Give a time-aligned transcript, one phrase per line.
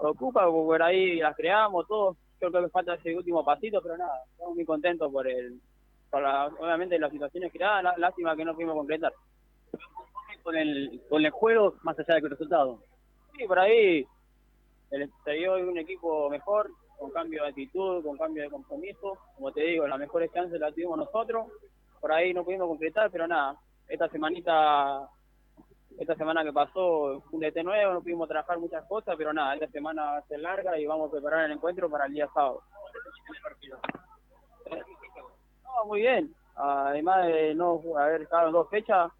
[0.00, 2.16] ocupa, por ahí las creamos, todo.
[2.38, 5.60] Creo que me falta ese último pasito, pero nada, estamos muy contentos por el,
[6.10, 9.12] por la, obviamente las situaciones creadas, lástima que no pudimos concretar.
[10.42, 12.78] Con el, con el juego, más allá del resultado.
[13.36, 14.06] Sí, por ahí
[15.24, 19.18] se dio un equipo mejor, con cambio de actitud, con cambio de compromiso.
[19.36, 21.46] Como te digo, las mejores chances las tuvimos nosotros.
[22.00, 23.56] Por ahí no pudimos concretar, pero nada,
[23.88, 25.08] esta semanita
[26.00, 29.68] esta semana que pasó un DT nuevo, no pudimos trabajar muchas cosas, pero nada, esta
[29.68, 32.62] semana va a ser larga y vamos a preparar el encuentro para el día sábado.
[35.62, 36.34] No, muy bien.
[36.56, 39.12] Además de no haber estado en dos fechas,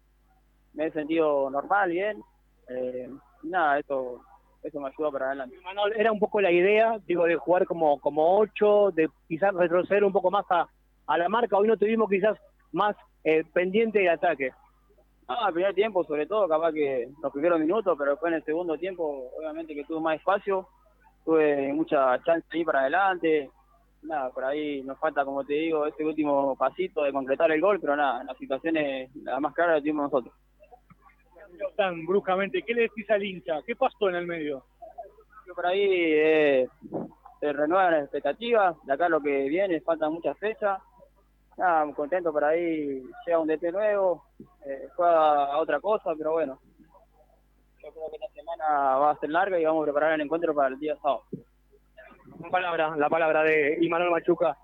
[0.73, 2.23] me he sentido normal, bien.
[2.67, 3.09] Eh,
[3.43, 4.19] nada, eso
[4.63, 5.57] eso me ayuda para adelante.
[5.63, 10.03] Manuel, era un poco la idea, digo, de jugar como como ocho, de quizás retroceder
[10.03, 10.67] un poco más a,
[11.05, 11.57] a la marca.
[11.57, 12.39] Hoy no tuvimos quizás
[12.71, 14.51] más eh, pendiente de ataque.
[15.31, 18.43] No, el primer tiempo sobre todo, capaz que los primeros minutos, pero después en el
[18.43, 20.67] segundo tiempo, obviamente que tuve más espacio,
[21.23, 23.49] tuve mucha chance ahí para adelante.
[24.03, 27.79] Nada, por ahí nos falta, como te digo, ese último pasito de concretar el gol,
[27.79, 30.33] pero nada, las situaciones, la más clara la tuvimos nosotros.
[31.77, 33.61] Tan bruscamente, ¿qué le decís al hincha?
[33.65, 34.65] ¿Qué pasó en el medio?
[35.55, 36.67] Por ahí eh,
[37.39, 40.81] se renuevan las expectativas, de acá lo que viene, faltan muchas fechas,
[41.57, 44.23] nada, contento por ahí, llega un DT nuevo,
[44.65, 46.59] eh, juega a otra cosa, pero bueno,
[47.83, 50.53] yo creo que esta semana va a ser larga y vamos a preparar el encuentro
[50.53, 51.23] para el día sábado.
[52.49, 54.57] Palabra, la palabra de Imanol Machuca.